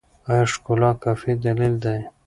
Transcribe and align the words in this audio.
ایا 0.31 0.45
ښکلا 0.53 0.91
کافي 1.03 1.31
دلیل 1.45 1.73
دی؟ 1.83 1.99